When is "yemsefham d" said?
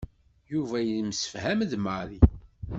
0.81-1.73